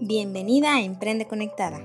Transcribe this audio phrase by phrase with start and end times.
[0.00, 1.80] Bienvenida a Emprende Conectada.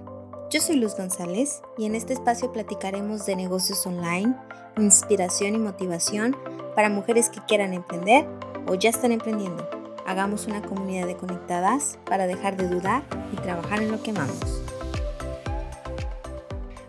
[0.51, 4.35] Yo soy Luz González y en este espacio platicaremos de negocios online,
[4.77, 6.37] inspiración y motivación
[6.75, 8.27] para mujeres que quieran emprender
[8.67, 9.67] o ya están emprendiendo.
[10.05, 14.61] Hagamos una comunidad de conectadas para dejar de dudar y trabajar en lo que amamos.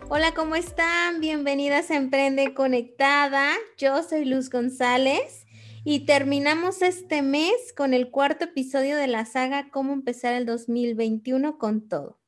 [0.07, 1.21] Hola, ¿cómo están?
[1.21, 3.51] Bienvenidas a Emprende Conectada.
[3.79, 5.44] Yo soy Luz González
[5.87, 11.59] y terminamos este mes con el cuarto episodio de la saga Cómo empezar el 2021
[11.59, 12.19] con todo.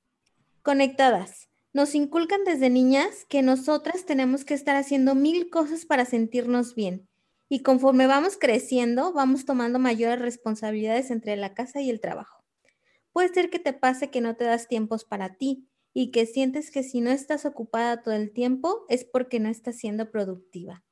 [0.62, 1.50] Conectadas.
[1.74, 7.10] Nos inculcan desde niñas que nosotras tenemos que estar haciendo mil cosas para sentirnos bien.
[7.50, 12.44] Y conforme vamos creciendo, vamos tomando mayores responsabilidades entre la casa y el trabajo.
[13.12, 16.70] Puede ser que te pase que no te das tiempos para ti y que sientes
[16.70, 20.84] que si no estás ocupada todo el tiempo es porque no estás siendo productiva.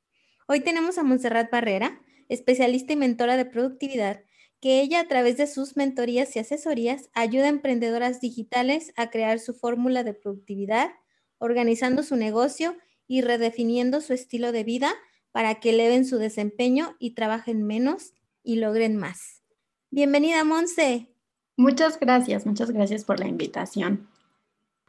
[0.48, 4.24] Hoy tenemos a Montserrat Barrera, especialista y mentora de productividad,
[4.62, 9.40] que ella a través de sus mentorías y asesorías ayuda a emprendedoras digitales a crear
[9.40, 10.92] su fórmula de productividad,
[11.38, 12.76] organizando su negocio
[13.08, 14.94] y redefiniendo su estilo de vida
[15.32, 19.44] para que eleven su desempeño y trabajen menos y logren más.
[19.92, 21.10] Bienvenida, Monse.
[21.58, 24.10] Muchas gracias, muchas gracias por la invitación.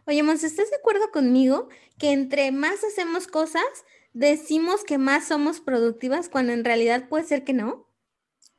[0.06, 3.64] Oye, Monse, ¿estás de acuerdo conmigo que entre más hacemos cosas,
[4.16, 7.85] decimos que más somos productivas cuando en realidad puede ser que no?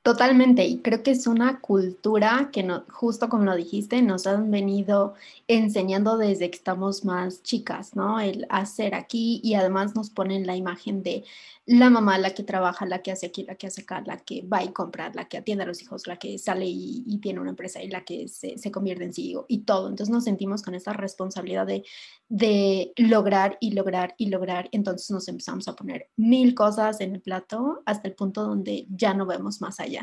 [0.08, 4.50] Totalmente, y creo que es una cultura que no, justo como lo dijiste, nos han
[4.50, 5.16] venido
[5.50, 8.22] enseñando desde que estamos más chicas, ¿no?
[8.22, 11.26] El hacer aquí y además nos ponen la imagen de
[11.68, 14.42] la mamá, la que trabaja, la que hace aquí, la que hace acá, la que
[14.42, 17.50] va y comprar, la que atiende a los hijos, la que sale y, tiene una
[17.50, 19.90] empresa y la que se, se convierte en CEO y todo.
[19.90, 21.84] Entonces nos sentimos con esa responsabilidad de,
[22.30, 24.70] de lograr y lograr y lograr.
[24.72, 29.14] Entonces nos empezamos a poner mil cosas en el plato hasta el punto donde ya
[29.14, 29.97] no vemos más allá.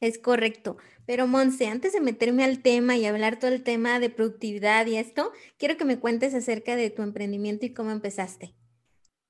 [0.00, 0.78] Es correcto.
[1.06, 4.96] Pero Monse, antes de meterme al tema y hablar todo el tema de productividad y
[4.96, 8.54] esto, quiero que me cuentes acerca de tu emprendimiento y cómo empezaste.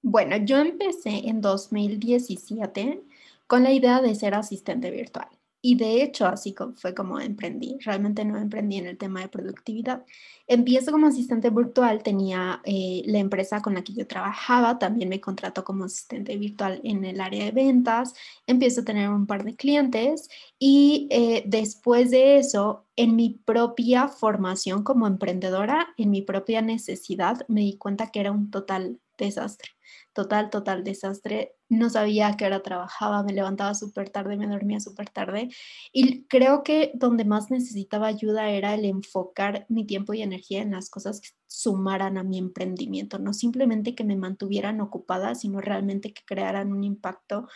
[0.02, 3.02] Bueno, yo empecé en 2017
[3.46, 5.28] con la idea de ser asistente virtual.
[5.62, 7.76] Y de hecho, así fue como emprendí.
[7.80, 10.04] Realmente no emprendí en el tema de productividad.
[10.46, 15.20] Empiezo como asistente virtual, tenía eh, la empresa con la que yo trabajaba, también me
[15.20, 18.14] contrató como asistente virtual en el área de ventas,
[18.46, 20.28] empiezo a tener un par de clientes
[20.58, 27.46] y eh, después de eso, en mi propia formación como emprendedora, en mi propia necesidad,
[27.48, 29.70] me di cuenta que era un total desastre
[30.12, 31.54] total, total desastre.
[31.68, 35.50] No sabía a qué hora trabajaba, me levantaba súper tarde, me dormía súper tarde.
[35.92, 40.72] Y creo que donde más necesitaba ayuda era el enfocar mi tiempo y energía en
[40.72, 46.12] las cosas que sumaran a mi emprendimiento, no simplemente que me mantuvieran ocupada, sino realmente
[46.12, 47.48] que crearan un impacto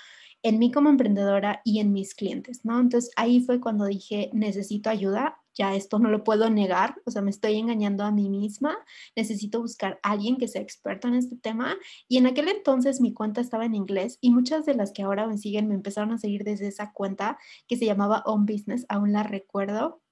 [0.42, 2.78] en mí como emprendedora y en mis clientes, ¿no?
[2.78, 7.22] Entonces ahí fue cuando dije, necesito ayuda, ya esto no lo puedo negar, o sea,
[7.22, 8.76] me estoy engañando a mí misma,
[9.16, 11.76] necesito buscar a alguien que sea experto en este tema.
[12.08, 15.26] Y en aquel entonces mi cuenta estaba en inglés y muchas de las que ahora
[15.26, 17.38] me siguen me empezaron a seguir desde esa cuenta
[17.68, 20.03] que se llamaba On Business, aún la recuerdo.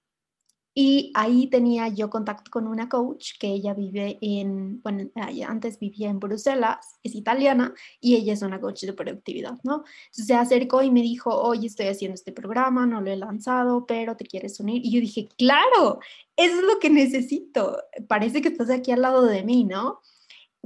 [0.75, 5.11] Y ahí tenía yo contacto con una coach que ella vive en, bueno,
[5.47, 9.85] antes vivía en Bruselas, es italiana y ella es una coach de productividad, ¿no?
[10.07, 13.85] Entonces se acercó y me dijo, oye, estoy haciendo este programa, no lo he lanzado,
[13.87, 14.81] pero te quieres unir.
[14.85, 16.01] Y yo dije, claro,
[16.37, 17.77] eso es lo que necesito.
[18.09, 20.01] Parece que estás aquí al lado de mí, ¿no?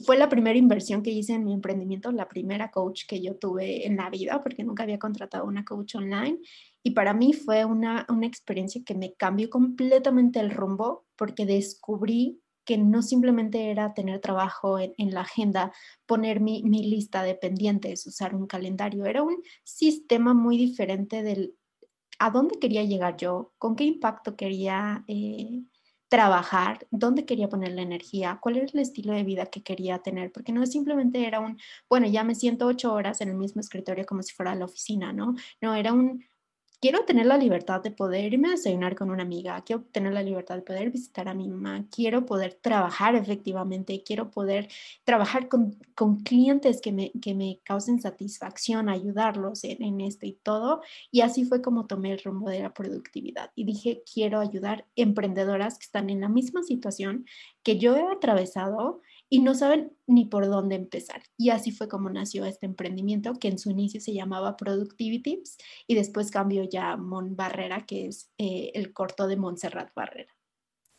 [0.05, 3.87] Fue la primera inversión que hice en mi emprendimiento, la primera coach que yo tuve
[3.87, 6.39] en la vida, porque nunca había contratado una coach online.
[6.83, 12.43] Y para mí fue una, una experiencia que me cambió completamente el rumbo, porque descubrí
[12.67, 15.73] que no simplemente era tener trabajo en, en la agenda,
[16.05, 21.55] poner mi, mi, lista de pendientes, usar un calendario, era un sistema muy diferente del
[22.19, 25.63] a dónde quería llegar yo, con qué impacto quería eh,
[26.17, 30.33] trabajar, dónde quería poner la energía, cuál era el estilo de vida que quería tener,
[30.33, 31.59] porque no simplemente era un,
[31.91, 35.13] bueno, ya me siento ocho horas en el mismo escritorio como si fuera la oficina,
[35.13, 35.35] ¿no?
[35.61, 36.25] No, era un,
[36.81, 40.23] quiero tener la libertad de poder irme a desayunar con una amiga, quiero tener la
[40.23, 44.69] libertad de poder visitar a mi mamá, quiero poder trabajar efectivamente, quiero poder
[45.05, 50.33] trabajar con, con clientes que me, que me causen satisfacción, ayudarlos en, en, esto y
[50.33, 50.83] todo.
[51.11, 55.79] Y así fue como tomé el rumbo de la productividad y dije, quiero ayudar emprendedoras
[55.79, 57.27] que están en la misma situación
[57.63, 61.23] que yo he atravesado y no saben ni por dónde empezar.
[61.37, 65.59] Y así fue como nació este emprendimiento que en su inicio se llamaba Productivity Tips
[65.87, 70.33] y después cambió ya a Mon Barrera, que es eh, el corto de Montserrat Barrera.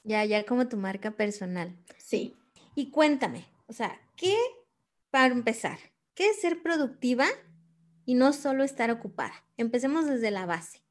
[0.03, 1.75] Ya, ya como tu marca personal.
[1.97, 2.35] Sí.
[2.75, 4.35] Y cuéntame, o sea, ¿qué,
[5.09, 5.79] para empezar,
[6.13, 7.25] qué es ser productiva
[8.05, 9.43] y no solo estar ocupada?
[9.57, 10.81] Empecemos desde la base.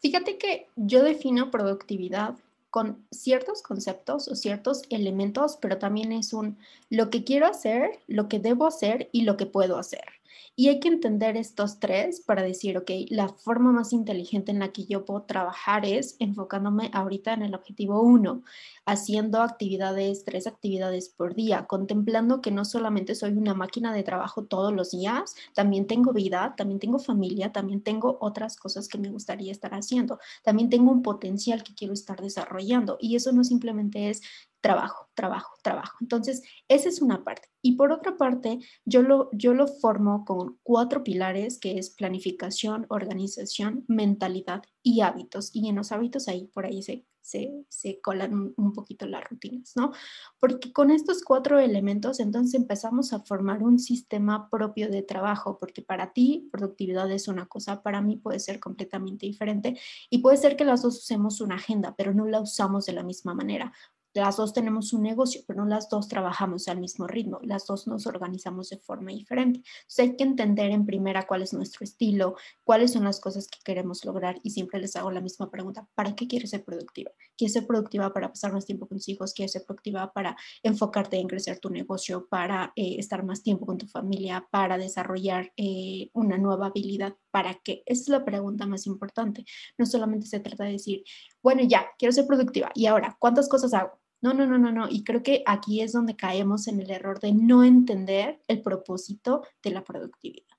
[0.00, 2.36] Fíjate que yo defino productividad
[2.72, 6.56] con ciertos conceptos o ciertos elementos, pero también es un
[6.88, 10.06] lo que quiero hacer, lo que debo hacer y lo que puedo hacer.
[10.54, 14.72] Y hay que entender estos tres para decir, ok, la forma más inteligente en la
[14.72, 18.42] que yo puedo trabajar es enfocándome ahorita en el objetivo uno,
[18.84, 24.44] haciendo actividades, tres actividades por día, contemplando que no solamente soy una máquina de trabajo
[24.44, 29.10] todos los días, también tengo vida, también tengo familia, también tengo otras cosas que me
[29.10, 32.98] gustaría estar haciendo, también tengo un potencial que quiero estar desarrollando.
[33.00, 34.22] Y eso no simplemente es
[34.62, 35.98] trabajo, trabajo, trabajo.
[36.00, 37.48] Entonces, esa es una parte.
[37.60, 42.86] Y por otra parte, yo lo, yo lo formo con cuatro pilares, que es planificación,
[42.88, 45.50] organización, mentalidad y hábitos.
[45.52, 49.92] Y en los hábitos ahí, por ahí se, se, colan un, poquito las rutinas, ¿no?
[50.38, 55.82] Porque con estos cuatro elementos, entonces empezamos a formar un sistema propio de trabajo, porque
[55.82, 59.78] para ti productividad es una cosa, para mí puede ser completamente diferente
[60.08, 63.02] y puede ser que las dos usemos una agenda, pero no la usamos de la
[63.02, 63.72] misma manera
[64.14, 67.86] las dos tenemos un negocio, pero no las dos trabajamos al mismo ritmo, las dos
[67.86, 69.60] nos organizamos de forma diferente.
[69.60, 73.58] Entonces hay que entender en primera cuál es nuestro estilo, cuáles son las cosas que
[73.64, 77.10] queremos lograr y siempre les hago la misma pregunta, ¿para qué quieres ser productiva?
[77.36, 79.32] ¿Quieres ser productiva para pasar más tiempo con tus hijos?
[79.32, 83.78] ¿Quieres ser productiva para enfocarte en crecer tu negocio, para eh, estar más tiempo con
[83.78, 87.14] tu familia, para desarrollar eh, una nueva habilidad?
[87.30, 87.82] ¿Para qué?
[87.86, 89.44] Esa es la pregunta más importante.
[89.78, 91.04] No solamente se trata de decir,
[91.42, 92.70] bueno, ya, quiero ser productiva.
[92.74, 94.01] ¿Y ahora cuántas cosas hago?
[94.22, 94.88] No, no, no, no, no.
[94.88, 99.42] Y creo que aquí es donde caemos en el error de no entender el propósito
[99.62, 100.56] de la productividad.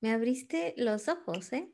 [0.00, 1.68] Me abriste los ojos, ¿eh?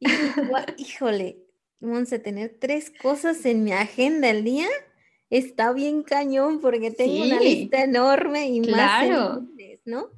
[0.76, 1.46] híjole,
[1.78, 4.68] Monse, tener tres cosas en mi agenda al día
[5.30, 9.42] está bien cañón porque tengo una lista enorme y claro.
[9.42, 10.10] más, ¿no?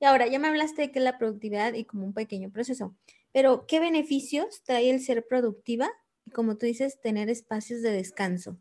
[0.00, 2.96] Y ahora ya me hablaste de que la productividad y como un pequeño proceso,
[3.32, 5.90] pero ¿qué beneficios trae el ser productiva
[6.24, 8.58] y como tú dices, tener espacios de descanso?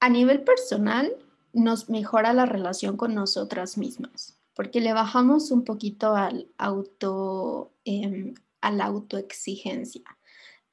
[0.00, 1.12] A nivel personal,
[1.52, 8.34] nos mejora la relación con nosotras mismas, porque le bajamos un poquito al auto, em,
[8.60, 10.02] a la autoexigencia.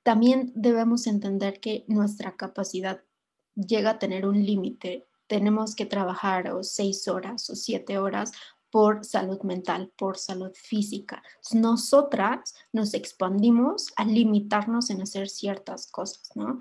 [0.03, 3.01] También debemos entender que nuestra capacidad
[3.55, 5.07] llega a tener un límite.
[5.27, 8.31] Tenemos que trabajar o seis horas o siete horas
[8.69, 11.23] por salud mental, por salud física.
[11.53, 16.59] Nosotras nos expandimos a limitarnos en hacer ciertas cosas, ¿no?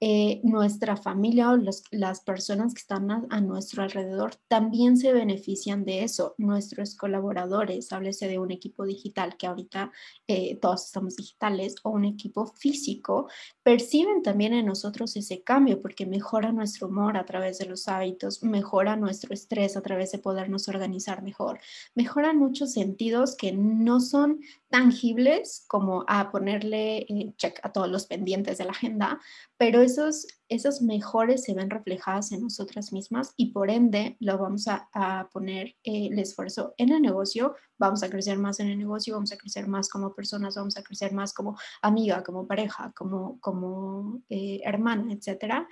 [0.00, 6.02] Eh, nuestra familia o las personas que están a, nuestro alrededor también se benefician de
[6.02, 6.34] eso.
[6.36, 9.92] Nuestros colaboradores, háblese de un equipo digital, que ahorita
[10.26, 13.28] eh, todos estamos digitales, o un equipo físico,
[13.62, 18.42] perciben también en nosotros ese cambio porque mejora nuestro humor a través de los hábitos,
[18.42, 21.60] mejora nuestro estrés a través de podernos organizar mejor,
[21.94, 28.06] mejoran muchos sentidos que no son tangibles como a ponerle eh, check a todos los
[28.06, 29.20] pendientes de la agenda,
[29.56, 34.66] pero esos, esos mejores se ven reflejadas en nosotras mismas y por ende lo vamos
[34.66, 39.14] a, poner eh, el esfuerzo en el negocio, vamos a crecer más en el negocio,
[39.14, 43.38] vamos a crecer más como personas, vamos a crecer más como amiga, como pareja, como,
[43.40, 45.66] como eh, hermana, etc.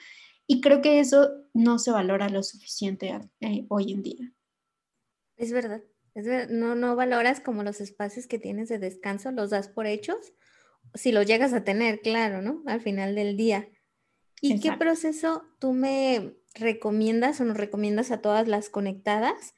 [0.46, 3.18] Y creo que eso no se valora lo suficiente
[3.68, 4.32] hoy en día.
[5.36, 5.82] Es verdad
[6.48, 10.32] no, no valoras como los espacios que tienes de descanso, los das por hechos,
[10.94, 12.62] si los llegas a tener, claro, ¿no?
[12.66, 13.68] Al final del día.
[14.42, 19.54] ¿Y qué proceso tú me recomiendas o nos recomiendas a todas las conectadas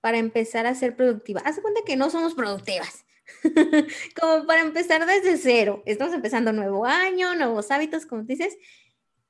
[0.00, 1.40] para empezar a ser productiva?
[1.44, 3.04] Haz cuenta que no somos productivas.
[4.20, 5.82] como para empezar desde cero.
[5.86, 8.56] Estamos empezando nuevo año, nuevos hábitos, como dices.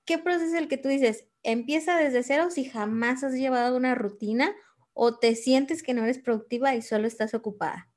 [0.05, 1.25] ¿Qué proceso es el que tú dices?
[1.43, 4.55] Empieza desde cero si jamás has llevado una rutina
[4.93, 7.89] o te sientes que no eres productiva y solo estás ocupada?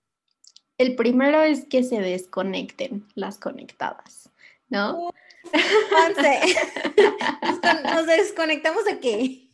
[0.77, 4.29] El primero es que se desconecten las conectadas,
[4.69, 5.11] ¿no?
[7.95, 9.49] ¿Nos desconectamos de qué?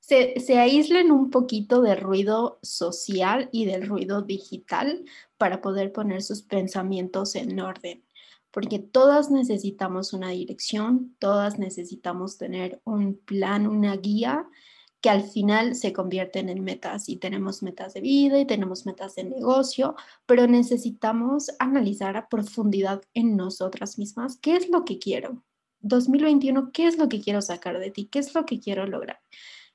[0.00, 5.04] Se, se, aíslen un poquito de ruido social y del ruido digital
[5.38, 8.04] para poder poner sus pensamientos en orden,
[8.50, 14.46] porque todas necesitamos una dirección, todas necesitamos tener un plan, una guía
[15.02, 19.16] que al final se convierten en metas y tenemos metas de vida y tenemos metas
[19.16, 25.42] de negocio, pero necesitamos analizar a profundidad en nosotras mismas qué es lo que quiero.
[25.80, 28.06] 2021, ¿qué es lo que quiero sacar de ti?
[28.06, 29.20] ¿Qué es lo que quiero lograr?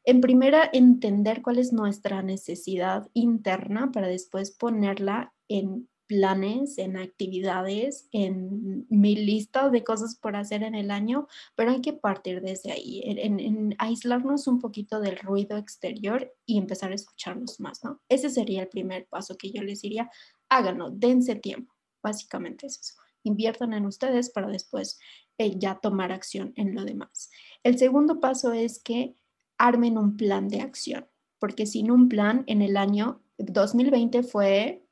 [0.05, 8.07] En primera, entender cuál es nuestra necesidad interna para después ponerla en planes, en actividades,
[8.11, 12.71] en mi lista de cosas por hacer en el año, pero hay que partir desde
[12.71, 18.01] ahí, en, aislarnos un poquito del ruido exterior y empezar a escucharnos más, ¿no?
[18.09, 20.09] Ese sería el primer paso que yo les diría,
[20.49, 22.93] háganlo, dense tiempo, básicamente es eso.
[23.23, 24.99] Inviertan en ustedes para después
[25.37, 27.29] eh, ya tomar acción en lo demás.
[27.63, 29.15] El segundo paso es que
[29.57, 34.86] armen un plan de acción, porque sin un plan en el año 2020 fue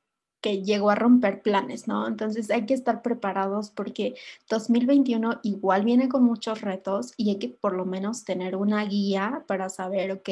[0.46, 2.08] que llegó a romper planes, ¿no?
[2.08, 4.14] Entonces hay que estar preparados porque
[4.48, 9.44] 2021 igual viene con muchos retos y hay que por lo menos tener una guía
[9.48, 10.30] para saber, ok,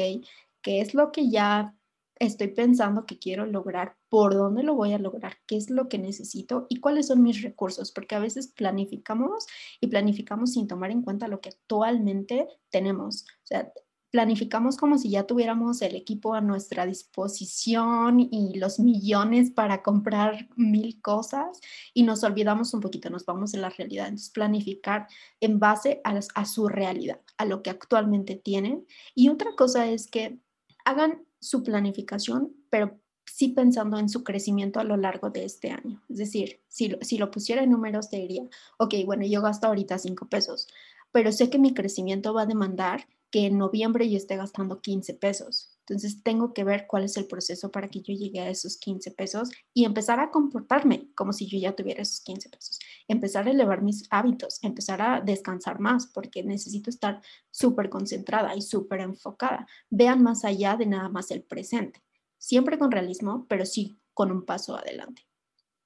[0.62, 1.74] qué es lo que ya
[2.20, 5.98] estoy pensando que quiero lograr, por dónde lo voy a lograr, qué es lo que
[5.98, 9.48] necesito y cuáles son mis recursos, porque a veces planificamos
[9.80, 13.24] y planificamos sin tomar en cuenta lo que actualmente tenemos.
[13.42, 13.72] O sea,
[14.14, 20.48] planificamos como si ya tuviéramos el equipo a nuestra disposición y los millones para comprar
[20.54, 21.60] mil cosas
[21.92, 24.06] y nos olvidamos un poquito, nos vamos en la realidad.
[24.06, 25.08] Entonces, planificar
[25.40, 28.86] en base a, a su realidad, a lo que actualmente tienen.
[29.16, 30.38] Y otra cosa es que
[30.84, 36.04] hagan su planificación, pero sí pensando en su crecimiento a lo largo de este año.
[36.08, 38.44] Es decir, si, lo, si lo pusiera en números, te diría,
[38.78, 40.68] ok, bueno, yo gasto ahorita cinco pesos,
[41.10, 45.14] pero sé que mi crecimiento va a demandar que en noviembre yo esté gastando 15
[45.14, 45.76] pesos.
[45.80, 49.10] Entonces tengo que ver cuál es el proceso para que yo llegue a esos 15
[49.10, 52.78] pesos y empezar a comportarme como si yo ya tuviera esos 15 pesos.
[53.08, 58.62] Empezar a elevar mis hábitos, empezar a descansar más porque necesito estar súper concentrada y
[58.62, 59.66] súper enfocada.
[59.90, 62.04] Vean más allá de nada más el presente.
[62.38, 65.26] Siempre con realismo, pero sí con un paso adelante.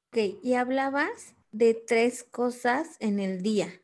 [0.08, 3.80] Ok, y hablabas de tres cosas en el día.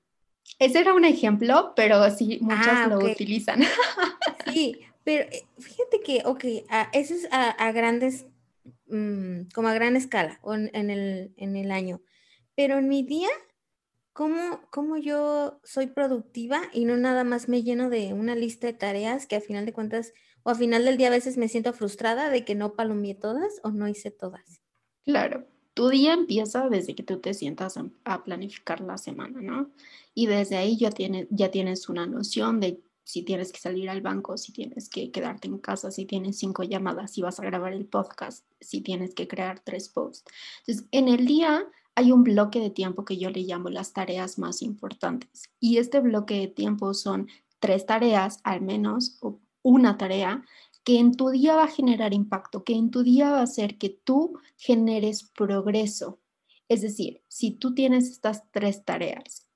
[0.58, 3.62] Ese era un ejemplo, pero sí, muchas ah, lo utilizan.
[4.52, 6.44] Sí, pero eh, fíjate que, ok,
[6.92, 8.26] eso es a, grandes,
[8.87, 12.00] mm, como a gran escala en, el, en el año.
[12.54, 13.28] Pero en mi día,
[14.12, 18.75] ¿cómo, ¿cómo yo soy productiva y no nada más me lleno de una lista de
[18.75, 20.12] tareas que a final de cuentas,
[20.44, 23.61] o a final del día a veces me siento frustrada de que no palomeé todas
[23.64, 24.62] o no hice todas?
[25.04, 29.70] Claro, tu día empieza desde que tú te sientas a planificar la semana, ¿no?
[30.14, 30.90] Y desde ahí ya
[31.30, 35.46] ya tienes una noción de si tienes que salir al banco, si tienes que quedarte
[35.46, 39.28] en casa, si tienes cinco llamadas, si vas a grabar el podcast, si tienes que
[39.28, 40.24] crear tres posts.
[40.60, 44.38] Entonces, en el día hay un bloque de tiempo que yo le llamo las tareas
[44.38, 45.50] más importantes.
[45.60, 47.28] Y este bloque de tiempo son
[47.60, 50.44] tres tareas, al menos, o una tarea
[50.84, 53.78] que en tu día va a generar impacto, que en tu día va a hacer
[53.78, 56.20] que tú generes progreso.
[56.68, 59.46] Es decir, si tú tienes estas tres tareas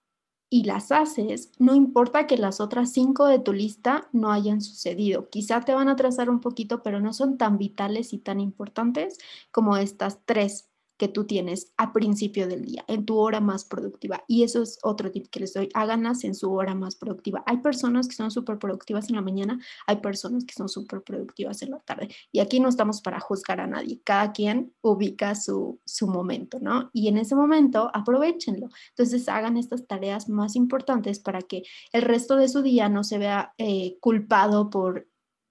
[0.50, 5.28] y las haces, no importa que las otras cinco de tu lista no hayan sucedido.
[5.28, 9.18] Quizá te van a atrasar un poquito, pero no son tan vitales y tan importantes
[9.50, 14.25] como estas tres que tú tienes a principio del día, en tu hora más productiva.
[14.26, 17.43] Y eso es otro tip que les doy, háganlas en su hora más productiva.
[17.47, 21.62] Hay personas que son súper productivas en la mañana, hay personas que son súper productivas
[21.62, 22.09] en la tarde.
[22.33, 26.90] Y aquí no estamos para juzgar a nadie, cada quien ubica su, su momento, ¿no?
[26.93, 28.69] Y en ese momento aprovechenlo.
[28.90, 31.62] Entonces hagan estas tareas más importantes para que
[31.93, 35.07] el resto de su día no se vea eh, culpado por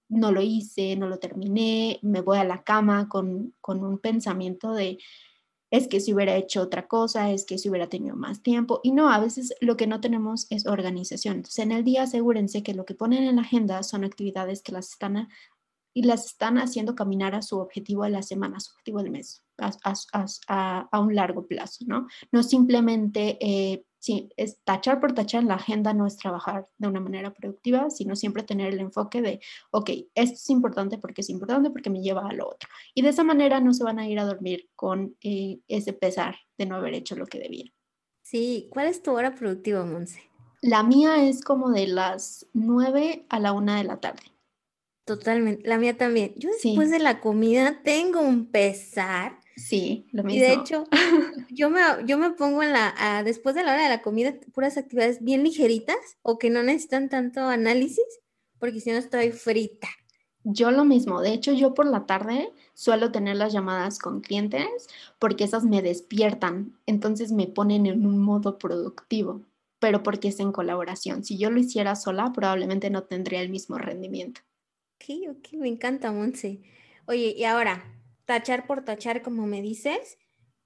[0.09, 4.71] no lo hice, no lo terminé, me voy a la cama con, con un pensamiento
[4.71, 4.99] de
[5.69, 8.79] es que si hubiera hecho otra cosa, es que si hubiera tenido más tiempo.
[8.83, 11.37] Y no, a veces lo que no tenemos es organización.
[11.37, 14.71] Entonces, en el día asegúrense que lo que ponen en la agenda son actividades que
[14.71, 15.27] las están,
[15.93, 19.11] y las están haciendo caminar a su objetivo de la semana, a su objetivo del
[19.11, 22.07] mes, a, a un largo plazo, ¿no?
[22.31, 26.87] No simplemente eh, sí, es tachar por tachar en la agenda no es trabajar de
[26.87, 31.29] una manera productiva, sino siempre tener el enfoque de, ok, esto es importante porque es
[31.29, 32.69] importante porque me lleva a lo otro.
[32.93, 36.37] Y de esa manera no se van a ir a dormir con eh, ese pesar
[36.57, 37.73] de no haber hecho lo que debían.
[38.23, 40.21] Sí, ¿cuál es tu hora productiva, Monse?
[40.61, 44.23] La mía es como de las 9 a la 1 de la tarde.
[45.03, 46.33] Totalmente, la mía también.
[46.37, 50.37] Yo después de la comida tengo un pesar Sí, lo mismo.
[50.37, 50.85] Y de hecho,
[51.49, 54.77] yo me, yo me pongo en la, después de la hora de la comida, puras
[54.77, 58.05] actividades bien ligeritas o que no necesitan tanto análisis,
[58.59, 59.89] porque si no estoy frita.
[60.43, 64.87] Yo lo mismo, de hecho yo por la tarde suelo tener las llamadas con clientes
[65.19, 69.41] porque esas me despiertan, entonces me ponen en un modo productivo,
[69.79, 71.25] pero porque es en colaboración.
[71.25, 74.39] Si yo lo hiciera sola, probablemente no tendría el mismo rendimiento.
[74.95, 76.61] Ok, ok, me encanta, Monse.
[77.07, 77.96] Oye, y ahora,
[78.27, 80.19] tachar por tachar, como me dices,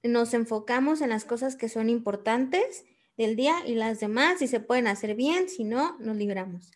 [0.04, 2.86] nos enfocamos en las cosas que son importantes
[3.18, 6.72] del día y las demás, si se pueden hacer bien, si no, nos libramos.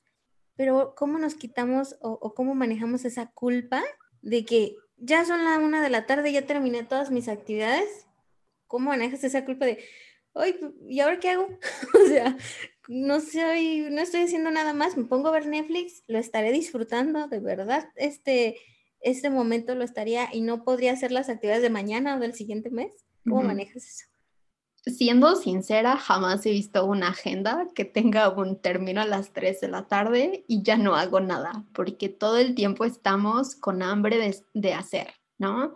[0.56, 3.84] Pero ¿cómo nos quitamos o, cómo manejamos esa culpa
[4.22, 8.06] de que ya son la una de la tarde, ya terminé todas mis actividades?
[8.68, 9.84] ¿Cómo manejas esa culpa de,
[10.34, 10.56] hoy,
[10.88, 11.48] ¿y ahora qué hago?
[12.06, 12.38] o sea,
[12.88, 17.28] no soy, no estoy haciendo nada más, me pongo a ver Netflix, lo estaré disfrutando,
[17.28, 18.58] de verdad, este,
[19.06, 22.70] este momento lo estaría y no podría hacer las actividades de mañana o del siguiente
[22.70, 22.92] mes?
[23.24, 24.06] ¿Cómo manejas eso?
[24.86, 29.68] siendo sincera, jamás he visto una agenda que tenga un término a las 3 de
[29.68, 34.38] la tarde y ya no hago nada, porque todo el tiempo estamos con hambre de,
[34.54, 35.76] de hacer, ¿no?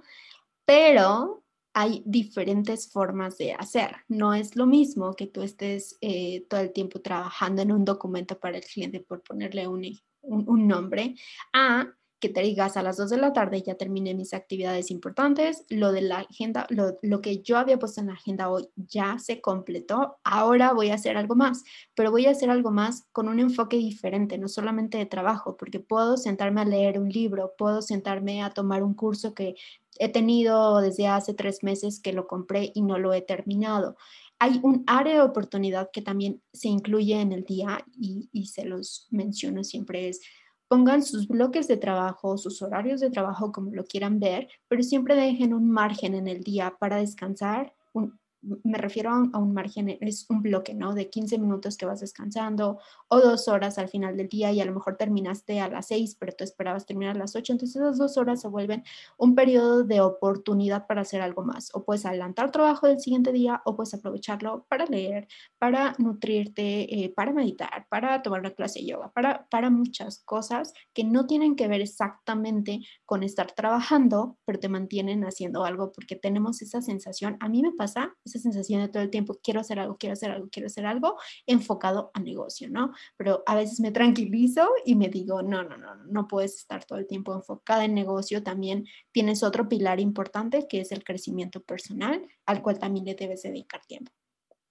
[0.66, 1.44] Pero
[1.74, 3.96] hay diferentes formas de hacer.
[4.08, 8.40] No es lo mismo que tú estés eh, todo el tiempo trabajando en un documento
[8.40, 9.86] para el cliente, por ponerle un,
[10.22, 11.16] un, un nombre,
[11.54, 11.88] a
[12.20, 15.92] que te digas a las 2 de la tarde ya terminé mis actividades importantes, lo
[15.92, 20.18] de la agenda, lo, que yo había puesto en la agenda hoy ya se completó,
[20.24, 21.64] ahora voy a hacer algo más,
[21.96, 25.80] pero voy a hacer algo más con un enfoque diferente, no solamente de trabajo, porque
[25.80, 29.56] puedo sentarme a leer un libro, puedo sentarme a tomar un curso que
[29.98, 33.96] he tenido desde hace tres meses que lo compré y no lo he terminado.
[34.40, 38.64] Hay un área de oportunidad que también se incluye en el día y, y, se
[38.64, 40.22] los menciono siempre es
[40.70, 45.16] pongan sus bloques de trabajo, sus horarios de trabajo como lo quieran ver, pero siempre
[45.16, 50.26] dejen un margen en el día para descansar, un, me refiero a un, margen, es
[50.30, 50.94] un bloque, ¿no?
[50.94, 54.66] De 15 minutos que vas descansando o dos horas al final del día y a
[54.66, 57.98] lo mejor terminaste a las 6, pero tú esperabas terminar a las 8, entonces esas
[57.98, 58.84] dos horas se vuelven
[59.18, 61.70] un periodo de oportunidad para hacer algo más.
[61.74, 65.28] O puedes adelantar trabajo del siguiente día o puedes aprovecharlo para leer,
[65.58, 70.74] para nutrirte, eh, para meditar, para tomar una clase de yoga, para, para muchas cosas
[70.94, 76.16] que no tienen que ver exactamente con estar trabajando, pero te mantienen haciendo algo porque
[76.16, 77.38] tenemos esa sensación.
[77.40, 80.32] A mí me pasa esa sensación de todo el tiempo, quiero hacer algo, quiero hacer
[80.32, 82.94] algo, quiero hacer algo, enfocado a negocio, ¿no?
[83.18, 87.00] Pero a veces me tranquilizo y me digo, no, no, no, no puedes estar todo
[87.00, 92.26] el tiempo enfocada en negocio, también tienes otro pilar importante que es el crecimiento personal,
[92.46, 94.12] al cual también le debes dedicar tiempo.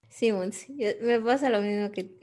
[0.09, 2.17] Sí, Monse, me pasa lo mismo que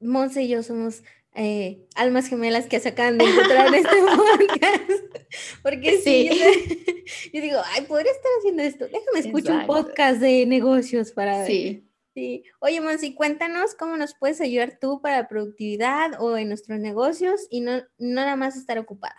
[0.00, 1.02] Monse y yo somos
[1.34, 5.10] eh, almas gemelas que se acaban de encontrar en este podcast.
[5.62, 6.28] Porque sí,
[7.32, 8.86] yo, digo, ay, podría estar haciendo esto.
[8.86, 11.86] Déjame escuchar un podcast de negocios para Sí.
[12.14, 12.42] Sí.
[12.58, 17.46] Oye, Monsi, cuéntanos cómo nos puedes ayudar tú para la productividad o en nuestros negocios
[17.50, 19.16] y no, no nada más estar ocupada.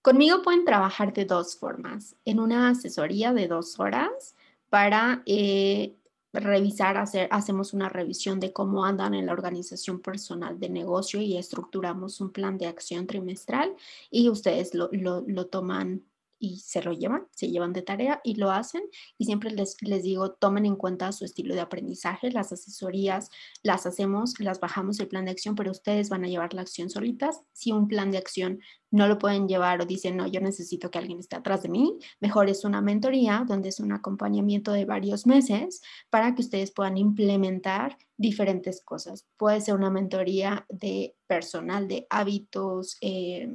[0.00, 2.14] Conmigo pueden trabajar de dos formas.
[2.24, 4.36] En una asesoría de dos horas
[4.70, 5.96] para eh,
[6.34, 11.36] revisar, hacer, hacemos una revisión de cómo andan en la organización personal de negocio y
[11.36, 13.74] estructuramos un plan de acción trimestral
[14.10, 16.02] y ustedes lo, lo, lo toman
[16.44, 18.82] y se lo llevan, se llevan de tarea y lo hacen.
[19.16, 23.30] Y siempre les, les digo, tomen en cuenta su estilo de aprendizaje, las asesorías
[23.62, 26.90] las hacemos, las bajamos el plan de acción, pero ustedes van a llevar la acción
[26.90, 27.40] solitas.
[27.54, 30.98] Si un plan de acción no lo pueden llevar o dicen, no, yo necesito que
[30.98, 35.26] alguien esté atrás de mí, mejor es una mentoría donde es un acompañamiento de varios
[35.26, 35.80] meses
[36.10, 39.26] para que ustedes puedan implementar diferentes cosas.
[39.38, 42.98] Puede ser una mentoría de personal, de hábitos.
[43.00, 43.48] Eh,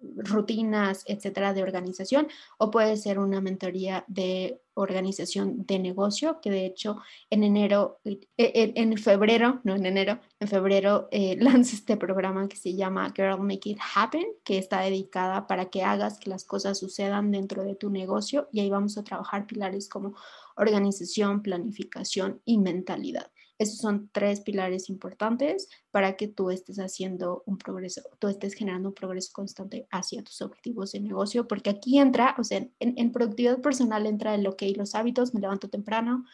[0.00, 6.66] rutinas, etcétera, de organización, o puede ser una mentoría de organización de negocio, que de
[6.66, 6.98] hecho
[7.30, 12.48] en enero, eh, eh, en, febrero, no en enero, en febrero eh, lanza este programa
[12.48, 16.44] que se llama Girl Make It Happen, que está dedicada para que hagas que las
[16.44, 20.14] cosas sucedan dentro de tu negocio y ahí vamos a trabajar pilares como
[20.56, 23.30] organización, planificación y mentalidad.
[23.58, 28.90] Esos son tres pilares importantes para que tú estés haciendo un progreso, tú estés generando
[28.90, 33.60] un progreso constante hacia tus objetivos de negocio, porque aquí entra, o sea, en, productividad
[33.60, 36.24] personal entra el, ok, los hábitos, me levanto temprano,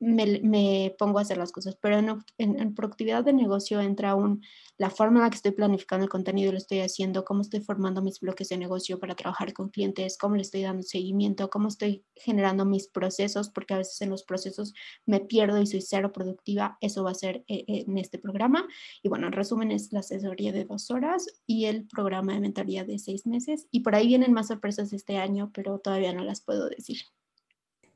[0.00, 1.98] me, pongo a hacer las cosas, pero
[2.38, 4.42] en, productividad de negocio entra un,
[4.76, 8.02] la forma en la que estoy planificando el contenido, lo estoy haciendo, cómo estoy formando
[8.02, 12.04] mis bloques de negocio para trabajar con clientes, cómo le estoy dando seguimiento, cómo estoy
[12.16, 14.74] generando mis procesos, porque a veces en los procesos
[15.06, 18.66] me pierdo y soy cero productiva, eso va a ser eh, eh, en este programa.
[19.02, 22.84] Y bueno, en resumen es la asesoría de dos horas y el programa de mentoría
[22.84, 23.68] de seis meses.
[23.70, 26.98] Y por ahí vienen más sorpresas este año, pero todavía no las puedo decir.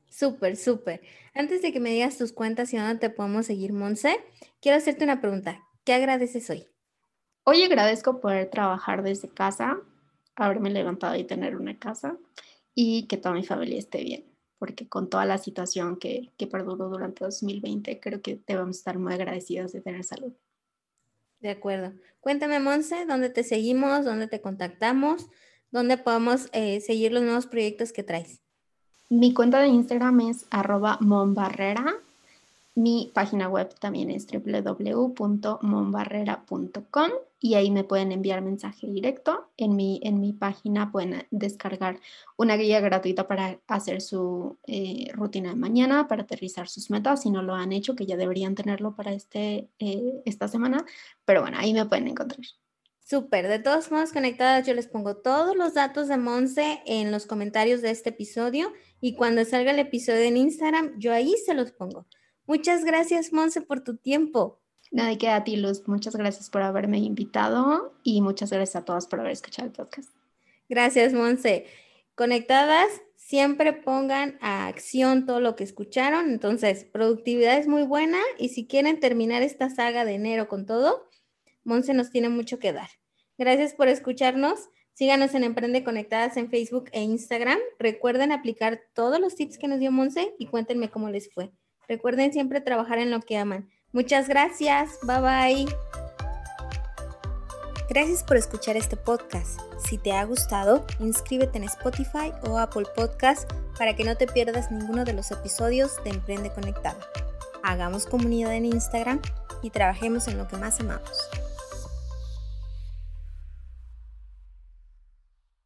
[0.09, 1.01] Súper, súper.
[1.33, 4.17] Antes de que me digas tus cuentas y dónde te podemos seguir, Monse,
[4.59, 5.63] quiero hacerte una pregunta.
[5.83, 6.67] ¿Qué agradeces hoy?
[7.43, 9.79] Hoy agradezco poder trabajar desde casa,
[10.35, 12.17] haberme levantado y tener una casa
[12.75, 14.25] y que toda mi familia esté bien,
[14.57, 19.13] porque con toda la situación que, que perduró durante 2020, creo que debemos estar muy
[19.13, 20.33] agradecidos de tener salud.
[21.39, 21.93] De acuerdo.
[22.19, 24.05] Cuéntame, Monse, ¿dónde te seguimos?
[24.05, 25.27] ¿Dónde te contactamos?
[25.71, 28.41] ¿Dónde podemos eh, seguir los nuevos proyectos que traes?
[29.09, 30.99] Mi cuenta de Instagram es arroba.
[32.75, 39.49] Mi página web también es www.monbarrera.com y ahí me pueden enviar mensaje directo.
[39.57, 41.99] En mi, en mi página pueden descargar
[42.37, 47.31] una guía gratuita para hacer su eh, rutina de mañana, para aterrizar sus metas, si
[47.31, 50.85] no lo han hecho, que ya deberían tenerlo para este, eh, esta semana.
[51.25, 52.41] Pero bueno, ahí me pueden encontrar.
[53.03, 57.25] Súper, de todos modos conectadas, yo les pongo todos los datos de Monse en los
[57.25, 61.71] comentarios de este episodio y cuando salga el episodio en Instagram, yo ahí se los
[61.71, 62.05] pongo.
[62.45, 64.59] Muchas gracias, Monse, por tu tiempo.
[64.91, 65.87] Nada, que a ti, Luz.
[65.87, 70.09] Muchas gracias por haberme invitado y muchas gracias a todas por haber escuchado el podcast.
[70.67, 71.67] Gracias, Monse.
[72.15, 76.31] Conectadas, siempre pongan a acción todo lo que escucharon.
[76.31, 81.07] Entonces, productividad es muy buena y si quieren terminar esta saga de enero con todo,
[81.63, 82.89] Monse nos tiene mucho que dar.
[83.37, 84.69] Gracias por escucharnos.
[84.99, 87.57] Síganos en Emprende Conectadas en Facebook e Instagram.
[87.79, 91.53] Recuerden aplicar todos los tips que nos dio Monse y cuéntenme cómo les fue.
[91.87, 93.69] Recuerden siempre trabajar en lo que aman.
[93.93, 94.99] Muchas gracias.
[95.03, 95.75] Bye bye.
[97.89, 99.61] Gracias por escuchar este podcast.
[99.87, 104.69] Si te ha gustado, inscríbete en Spotify o Apple Podcast para que no te pierdas
[104.69, 106.99] ninguno de los episodios de Emprende Conectado.
[107.63, 109.21] Hagamos comunidad en Instagram
[109.61, 111.29] y trabajemos en lo que más amamos.